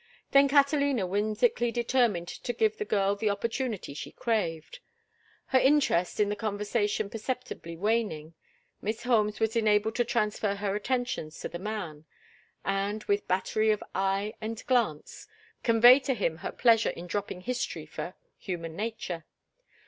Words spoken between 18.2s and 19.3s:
human nature.